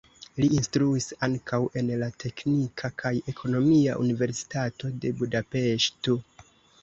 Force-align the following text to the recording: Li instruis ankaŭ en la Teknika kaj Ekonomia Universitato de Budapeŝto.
Li 0.43 0.47
instruis 0.59 1.07
ankaŭ 1.27 1.59
en 1.81 1.91
la 2.03 2.07
Teknika 2.23 2.91
kaj 3.03 3.11
Ekonomia 3.33 3.99
Universitato 4.05 4.91
de 5.03 5.13
Budapeŝto. 5.21 6.17